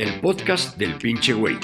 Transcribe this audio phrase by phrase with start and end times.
[0.00, 1.58] el podcast del pinche güey.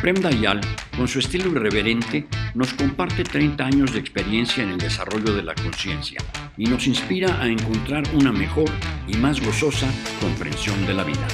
[0.00, 0.60] Prem Dayal,
[0.96, 2.26] con su estilo irreverente,
[2.56, 6.18] nos comparte 30 años de experiencia en el desarrollo de la conciencia
[6.56, 8.68] y nos inspira a encontrar una mejor
[9.06, 9.86] y más gozosa
[10.20, 11.28] comprensión de la vida.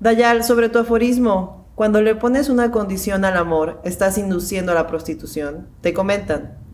[0.00, 4.88] Dayal, sobre tu aforismo, cuando le pones una condición al amor, estás induciendo a la
[4.88, 5.68] prostitución.
[5.82, 6.65] Te comentan,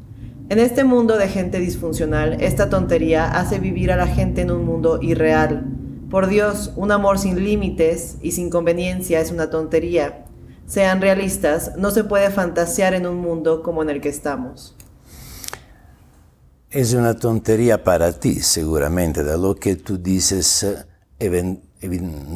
[0.53, 4.67] en este mundo de gente disfuncional, esta tontería hace vivir a la gente en un
[4.67, 5.65] mundo irreal.
[6.11, 10.27] Por Dios, un amor sin límites y sin conveniencia es una tontería.
[10.67, 14.77] Sean realistas, no se puede fantasear en un mundo como en el que estamos.
[16.69, 20.67] Es una tontería para ti, seguramente, de lo que tú dices,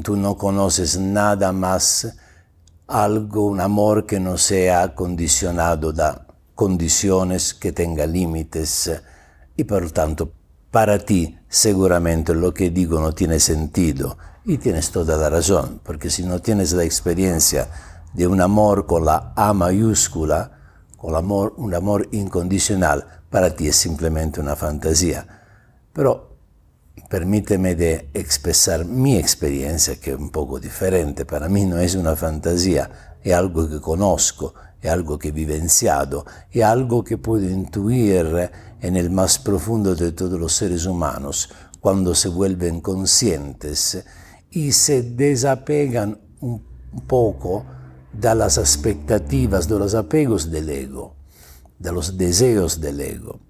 [0.03, 2.17] tú no conoces nada más,
[2.87, 6.26] algo, un amor que no sea condicionado da
[6.57, 8.91] condiciones, que tenga límites
[9.57, 10.33] y por tanto
[10.73, 16.11] para ti seguramente lo que digo no tiene sentido y tienes toda la razón, porque
[16.11, 17.69] si no tienes la experiencia
[18.15, 20.53] de un amor con la A mayúscula,
[20.97, 25.27] con amor, un amor incondicional, para ti es simplemente una fantasía.
[25.93, 26.37] Pero
[27.11, 31.25] permíteme de expresar mi experiencia, que es un poco diferente.
[31.25, 36.25] Para mí no es una fantasía, es algo que conozco, es algo que he vivenciado,
[36.51, 41.49] es algo que puedo intuir en el más profundo de todos los seres humanos
[41.81, 44.05] cuando se vuelven conscientes
[44.51, 46.63] y se desapegan un
[47.07, 47.65] poco
[48.13, 51.15] de las expectativas, de los apegos del ego,
[51.79, 53.41] de los deseos del ego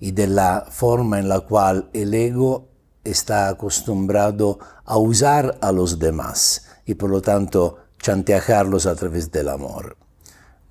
[0.00, 2.68] y de la forma en la cual el ego
[3.04, 9.48] está acostumbrado a usar a los demás y por lo tanto chantajearlos a través del
[9.48, 10.01] amor.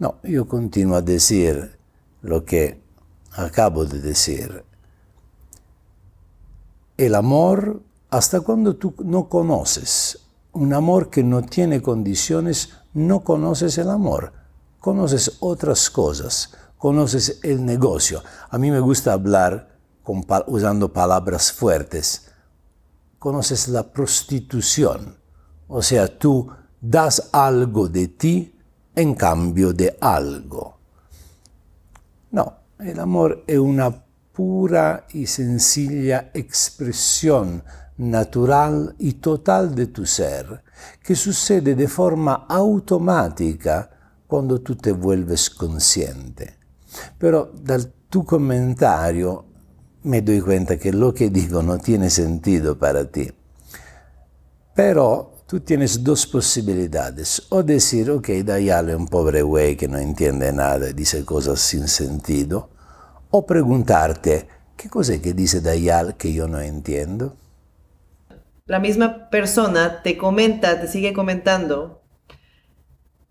[0.01, 1.77] No, yo continuo a decir
[2.23, 2.81] lo que
[3.33, 4.65] acabo de decir.
[6.97, 10.17] El amor, hasta cuando tú no conoces
[10.53, 14.33] un amor que no tiene condiciones, no conoces el amor,
[14.79, 18.23] conoces otras cosas, conoces el negocio.
[18.49, 19.77] A mí me gusta hablar
[20.47, 22.31] usando palabras fuertes.
[23.19, 25.15] Conoces la prostitución,
[25.67, 26.49] o sea, tú
[26.81, 28.55] das algo de ti
[28.95, 30.77] en cambio de algo.
[32.31, 34.03] No, el amor es una
[34.33, 37.63] pura y sencilla expresión
[37.97, 40.63] natural y total de tu ser,
[41.03, 43.89] que sucede de forma automática
[44.27, 46.57] cuando tú te vuelves consciente.
[47.17, 49.45] Pero dal tu comentario
[50.03, 53.31] me doy cuenta que lo que digo no tiene sentido para ti.
[54.73, 57.45] Pero tú tienes dos posibilidades.
[57.49, 61.59] O decir, ok, Dayal es un pobre güey que no entiende nada y dice cosas
[61.59, 62.69] sin sentido.
[63.31, 64.47] O preguntarte,
[64.77, 67.35] ¿qué cosa es que dice Dayal que yo no entiendo?
[68.65, 72.01] La misma persona te comenta, te sigue comentando.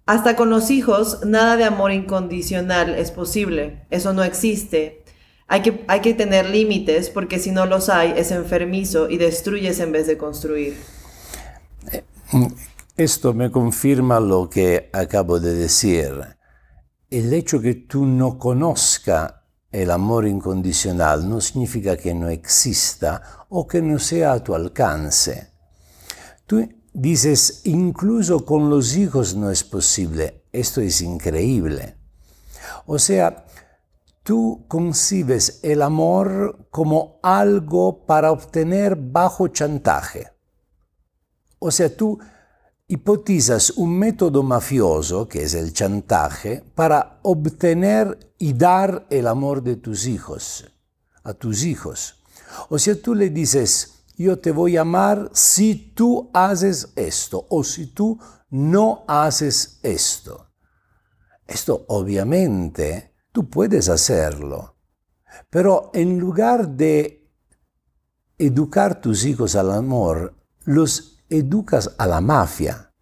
[0.05, 3.87] Hasta con los hijos, nada de amor incondicional es posible.
[3.89, 5.05] Eso no existe.
[5.47, 9.81] Hay que, hay que tener límites porque si no los hay es enfermizo y destruyes
[9.81, 11.00] en vez de construir.
[12.97, 16.37] Esto me confirma lo que acabo de decir.
[17.09, 19.41] El hecho que tú no conozca
[19.73, 25.53] el amor incondicional no significa que no exista o que no sea a tu alcance.
[26.47, 30.45] Tú dices, incluso con los hijos no es posible.
[30.53, 31.97] Esto es increíble.
[32.87, 33.47] O sea,
[34.25, 40.30] tú concibes el amor como algo para obtener bajo chantaje.
[41.61, 42.19] O sea, tú
[42.89, 49.77] hipotizas un método mafioso, que es el chantaje, para obtener y dar el amor de
[49.77, 50.65] tus hijos,
[51.23, 52.25] a tus hijos.
[52.71, 57.63] O sea, tú le dices, yo te voy a amar si tú haces esto o
[57.63, 60.49] si tú no haces esto.
[61.47, 64.77] Esto obviamente tú puedes hacerlo,
[65.51, 67.31] pero en lugar de
[68.39, 70.35] educar tus hijos al amor,
[70.65, 72.93] los educas a la mafia,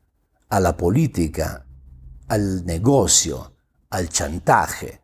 [0.49, 1.67] a la política,
[2.29, 3.55] al negocio,
[3.91, 5.03] al chantaje,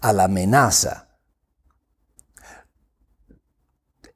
[0.00, 1.08] a la amenaza.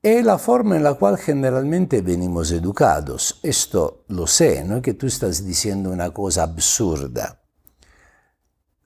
[0.03, 3.39] Es la forma en la cual generalmente venimos educados.
[3.43, 7.41] Esto lo sé, no es que tú estás diciendo una cosa absurda.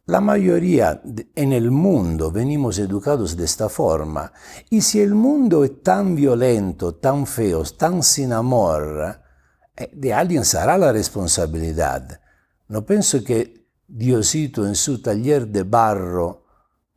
[0.04, 1.00] La mayoría
[1.34, 4.32] en el mundo venimos educados de esta forma.
[4.70, 9.25] Y si el mundo es tan violento, tan feo, tan sin amor,
[9.92, 12.20] de alguien será la responsabilidad.
[12.68, 16.44] No pienso que Diosito en su taller de barro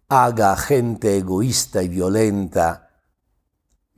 [0.08, 2.90] haga gente egoísta y violenta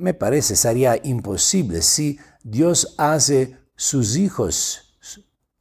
[0.01, 4.97] me parece sería imposible si Dios hace sus hijos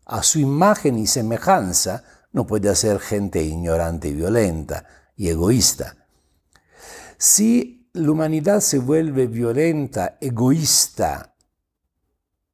[0.07, 6.07] a su imagen y semejanza, no puede hacer gente ignorante y violenta y egoísta.
[7.19, 11.35] Si la humanidad se vuelve violenta, egoísta,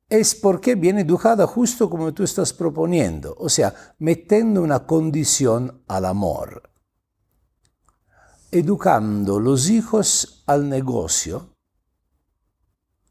[0.09, 6.05] es porque viene educada justo como tú estás proponiendo, o sea, metiendo una condición al
[6.05, 6.71] amor,
[8.51, 11.57] educando los hijos al negocio,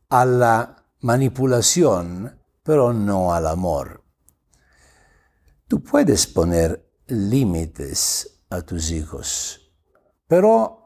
[0.09, 4.03] a la manipulación, pero no al amor.
[5.67, 9.73] Tú puedes poner límites a tus hijos,
[10.27, 10.85] pero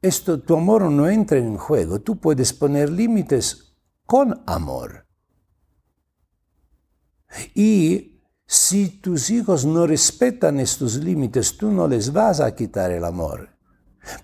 [0.00, 2.00] esto, tu amor no entra en juego.
[2.00, 3.69] Tú puedes poner límites
[4.10, 5.06] con amor.
[7.54, 13.04] Y si tus hijos no respetan estos límites, tú no les vas a quitar el
[13.04, 13.56] amor.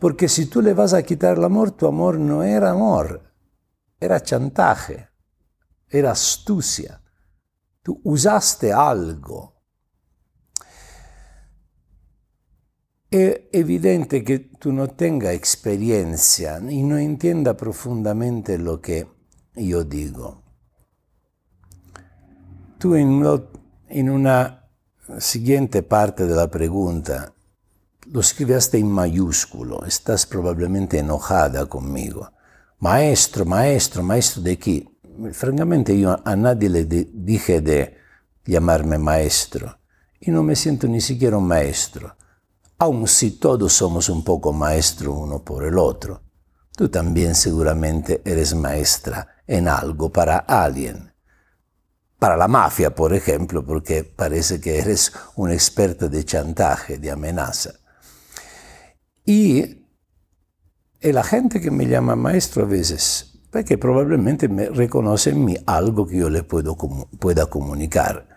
[0.01, 3.33] Porque si tú le vas a quitar el amor, tu amor no era amor,
[4.01, 5.09] era chantaje,
[5.89, 7.01] era astucia.
[7.81, 9.55] Tú usaste algo.
[13.09, 19.15] Es evidente que tú no tengas experiencia y no entienda profundamente lo que
[19.57, 20.43] yo digo.
[22.79, 23.25] Tú en,
[23.89, 24.69] en una
[25.19, 27.33] siguiente parte de la pregunta
[28.11, 32.31] lo escribiste en mayúsculo, estás probablemente enojada conmigo.
[32.79, 34.89] Maestro, maestro, maestro de qué?
[35.33, 37.97] francamente yo a nadie le dije de
[38.45, 39.79] llamarme maestro
[40.21, 42.17] y no me siento ni siquiera un maestro,
[42.79, 46.23] aun si todos somos un poco maestro uno por el otro.
[46.77, 51.13] Tú también seguramente eres maestra en algo para alguien.
[52.19, 57.75] Para la mafia, por ejemplo, porque parece que eres un experto de chantaje, de amenaza.
[59.25, 59.85] Y,
[61.01, 66.07] la gente que me llama maestro a veces perché probabilmente me reconoce en mí algo
[66.07, 66.77] que yo le puedo,
[67.19, 68.29] pueda comunicar.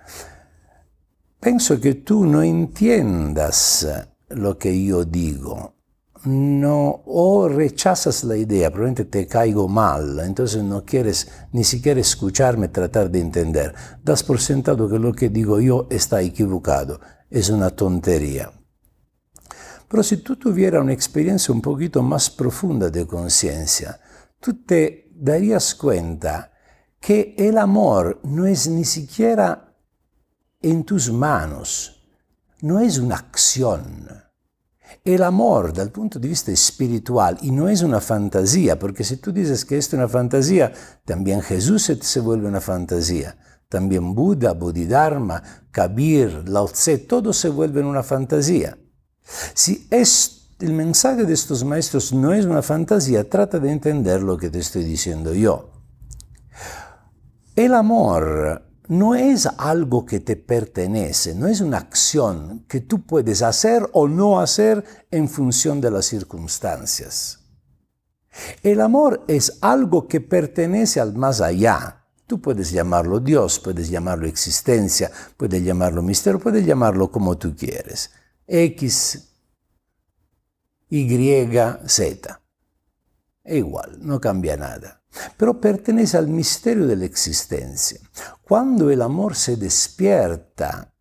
[1.40, 3.88] Penso que tú no entiendas
[4.30, 5.76] lo que yo digo,
[6.26, 12.68] no, o rechazas la idea, probablemente te caigo mal, entonces no quieres ni siquiera escucharme,
[12.68, 13.74] tratar de entender.
[14.04, 17.00] Das por sentado que lo que digo yo está equivocado,
[17.30, 18.52] es una tontería.
[19.88, 24.00] Pero si tú tuvieras una experiencia un poquito más profunda de conciencia,
[24.40, 26.52] tú te darías cuenta
[27.00, 29.74] que el amor no es ni siquiera
[30.62, 32.04] en tus manos,
[32.62, 34.29] no es una acción.
[35.04, 39.32] El amor, dal punto de vista espiritual, y no es una fantasía, porque si tú
[39.32, 40.74] dices que es una fantasía,
[41.06, 43.38] también Jesús se vuelve una fantasía,
[43.70, 45.42] también Buda, Bodhidharma,
[45.72, 48.78] Kabir, Lao Tse, todo se vuelve una fantasía.
[49.54, 54.38] Si es el mensaje de estos maestros no es una fantasía, trata de entender lo
[54.38, 55.72] que te estoy diciendo yo.
[57.56, 63.44] El amor no es algo que te pertenece, no es una acción que tú puedes
[63.44, 67.40] hacer o no hacer en función de las circunstancias.
[68.64, 72.04] El amor es algo que pertenece al más allá.
[72.26, 78.10] Tú puedes llamarlo Dios, puedes llamarlo existencia, puedes llamarlo misterio, puedes llamarlo como tú quieres.
[78.48, 79.30] X
[80.90, 81.08] y,
[81.86, 82.42] Z.
[83.44, 84.99] Es igual, no cambia nada.
[85.38, 88.00] Pero pertenece al misterio de la existencia.
[88.44, 90.94] Cuando el amor se despierta,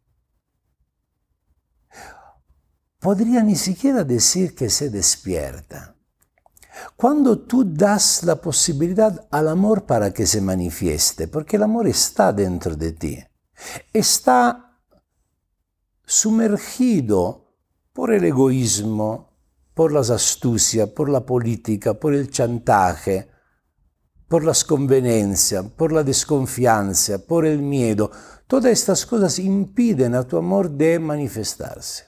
[2.98, 5.94] podría ni siquiera decir que se despierta.
[6.96, 12.32] Cuando tú das la posibilidad al amor para que se manifieste, porque el amor está
[12.32, 13.18] dentro de ti,
[13.92, 14.80] está
[16.04, 17.48] sumergido
[17.92, 19.36] por el egoísmo,
[19.74, 23.28] por las astucias, por la política, por el chantaje,
[24.28, 28.10] por las conveniencias, por la desconfianza, por el miedo.
[28.46, 32.04] Todas estas cosas impiden a tu amor de manifestarse.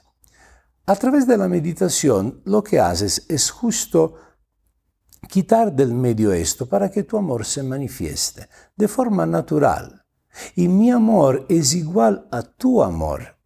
[0.85, 4.15] A través de la meditación lo que haces es justo
[5.27, 10.05] quitar del medio esto para que tu amor se manifieste de forma natural.
[10.55, 13.37] Y mi amor es igual a tu amor.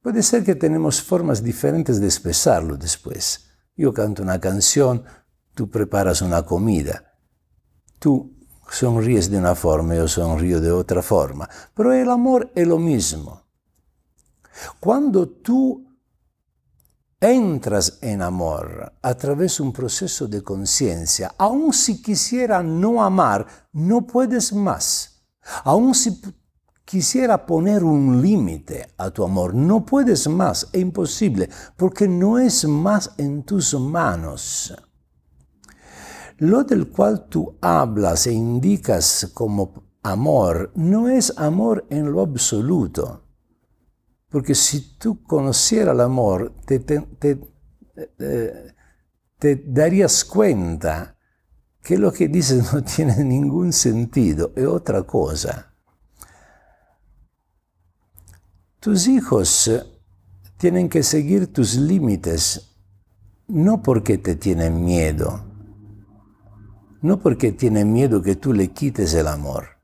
[0.00, 3.46] Puede ser que tenemos formas diferentes de expresarlo después.
[3.76, 5.04] Yo canto una canción,
[5.54, 7.11] tú preparas una comida.
[8.02, 8.34] Tú
[8.68, 11.48] sonríes de una forma, yo sonrío de otra forma.
[11.72, 13.44] Pero el amor es lo mismo.
[14.80, 15.86] Cuando tú
[17.20, 23.46] entras en amor a través de un proceso de conciencia, aun si quisiera no amar,
[23.72, 25.22] no puedes más.
[25.62, 26.20] Aun si
[26.84, 29.54] quisiera poner un límite a tu amor.
[29.54, 34.74] No puedes más, es imposible, porque no es más en tus manos.
[36.42, 43.22] Lo del cual tú hablas e indicas como amor no es amor en lo absoluto.
[44.28, 46.84] Porque si tú conocieras el amor, te,
[48.18, 48.74] eh,
[49.66, 51.16] darías cuenta
[51.80, 55.72] que lo que dices no tiene ningún sentido, es otra cosa.
[58.80, 59.70] Tus hijos
[60.56, 62.74] tienen que seguir tus límites,
[63.46, 65.51] no porque te tienen miedo,
[67.02, 69.78] no porque tienen miedo que tú le quites el amor.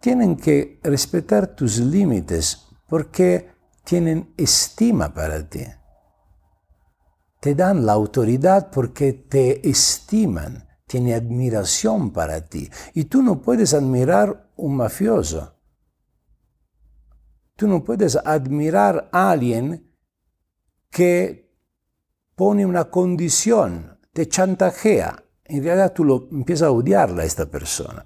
[0.00, 3.50] Tienen que respetar tus límites porque
[3.84, 5.64] tienen estima para ti.
[7.40, 12.70] Te dan la autoridad porque te estiman, tienen admiración para ti.
[12.94, 15.54] Y tú no puedes admirar un mafioso.
[17.56, 19.92] Tú no puedes admirar a alguien
[20.90, 21.52] que
[22.36, 25.24] pone una condición, te chantajea.
[25.48, 28.04] En realidad tú lo empiezas a odiarla a esta persona.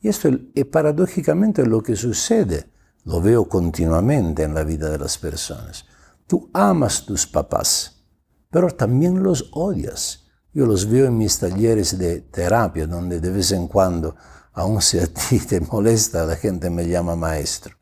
[0.00, 2.70] Y esto es paradójicamente lo que sucede
[3.04, 5.86] lo veo continuamente en la vida de las personas.
[6.26, 8.04] Tú amas tus papás,
[8.50, 10.28] pero también los odias.
[10.52, 14.14] Yo los veo en mis talleres de terapia, donde de vez en cuando,
[14.52, 17.76] aun si a ti te molesta, la gente me llama maestro.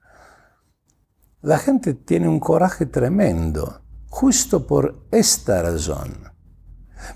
[1.43, 6.30] La gente tiene un coraje tremendo, justo por esta razón.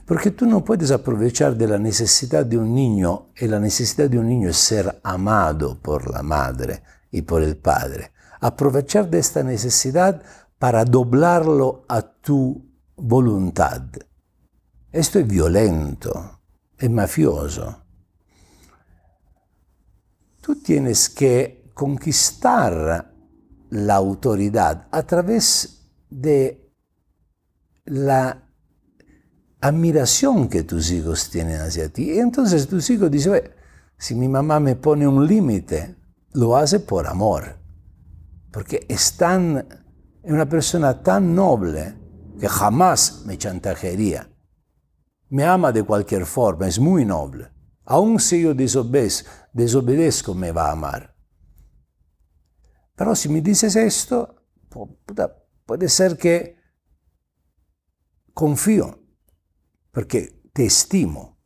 [0.07, 4.19] Porque tú no puedes aprovechar de la necesidad de un niño, y la necesidad de
[4.19, 8.13] un niño es ser amado por la madre y por el Padre.
[8.41, 10.23] Aprovechar de esta necesidad
[10.59, 13.83] para doblarlo a tu voluntad.
[14.91, 16.41] Esto es violento,
[16.79, 17.83] es mafioso.
[20.41, 23.13] Tú tienes que conquistar
[23.71, 26.71] la autoridad a través de
[27.87, 28.44] la
[29.65, 32.13] admiración que tus hijos tienen hacia ti.
[32.13, 33.51] Y entonces tus hijos dicen,
[33.97, 35.97] si mi mamá me pone un límite,
[36.33, 37.57] lo hace por amor,
[38.53, 39.67] porque es tan,
[40.23, 41.97] es una persona tan noble
[42.39, 44.29] que jamás me chantajearía.
[45.31, 47.51] Me ama de cualquier forma, es muy noble.
[47.87, 51.17] Aun si yo desobedezco, desobedezco me va a amar.
[52.95, 54.43] Pero si me dices esto,
[55.65, 56.59] puede ser que
[58.35, 59.04] confío,
[59.95, 61.39] porque te estimo.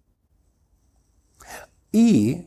[1.92, 2.46] Y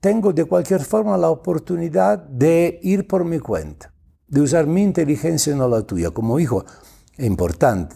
[0.00, 3.92] tengo de cualquier forma la oportunidad de ir por mi cuenta,
[4.26, 6.10] de usar mi inteligencia no la tuya.
[6.10, 6.64] Como hijo,
[7.16, 7.94] es importante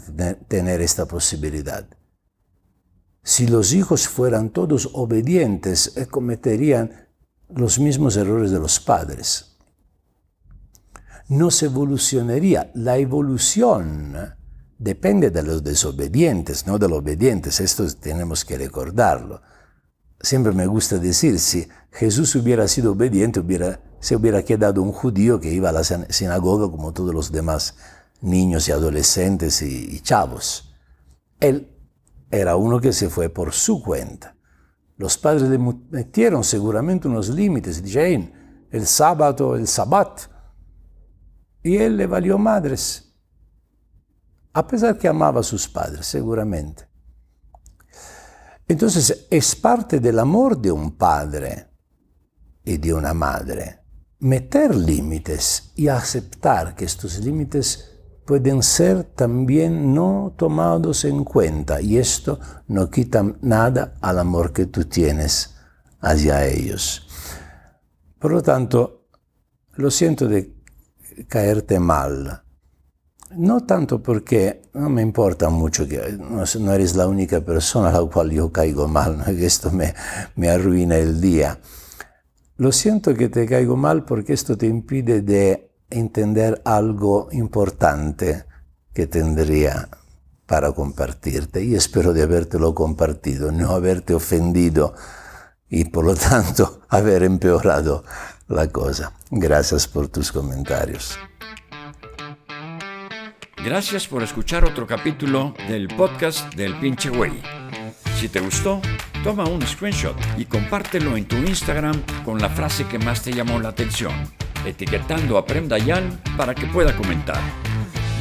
[0.49, 1.89] tener esta posibilidad.
[3.23, 7.09] Si los hijos fueran todos obedientes, eh, cometerían
[7.49, 9.57] los mismos errores de los padres.
[11.29, 12.71] No se evolucionaría.
[12.75, 14.36] La evolución
[14.79, 17.61] depende de los desobedientes, no de los obedientes.
[17.61, 19.41] Esto tenemos que recordarlo
[20.21, 25.41] siempre me gusta decir, si Jesús hubiera sido obediente, hubiera, se hubiera quedado un judío
[25.41, 27.77] que iba a la sinagoga como todos los demás
[28.21, 30.75] niños y adolescentes y, chavos.
[31.41, 31.71] Él
[32.31, 34.37] era uno que se fue por su cuenta.
[34.97, 38.33] Los padres le metieron seguramente unos límites, dijeron,
[38.71, 40.23] el sábado, el sabbat.
[41.63, 43.06] Y él le valió madres,
[44.57, 46.89] a pesar que amaba a sus padres, seguramente.
[48.67, 51.69] Entonces es parte del amor de un padre
[52.65, 53.81] y de una madre
[54.21, 61.99] meter límites y aceptar que estos límites pueden ser también no tomados en cuenta y
[61.99, 65.55] esto no quita nada al amor que tú tienes
[66.01, 67.07] hacia ellos.
[68.19, 69.11] Por lo tanto,
[69.75, 70.57] lo siento de
[71.29, 72.46] caerte mal,
[73.37, 78.05] no tanto porque no me importa mucho que no, eres la única persona a la
[78.05, 79.95] cual yo caigo mal, que esto me,
[80.35, 81.59] me arruina el día.
[82.57, 88.45] Lo siento que te caigo mal porque esto te impide de entender algo importante
[88.93, 89.89] que tendría
[90.47, 94.95] para compartirte y espero de habértelo compartido, no haberte ofendido
[95.69, 98.05] y por lo tanto haber empeorado
[98.49, 99.13] la cosa.
[99.31, 101.19] Gracias por tus comentarios.
[103.67, 107.33] Gracias por escuchar otro capítulo del podcast del pinche güey.
[108.17, 108.81] Si te gustó,
[109.25, 113.59] toma un screenshot y compártelo en tu Instagram con la frase que más te llamó
[113.59, 114.13] la atención,
[114.65, 117.41] etiquetando a Prem Dayan para que pueda comentar.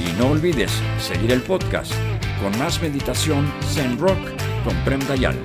[0.04, 1.94] Y no olvides seguir el podcast
[2.42, 4.18] con más meditación Zen Rock
[4.64, 5.38] con Prem Dayan.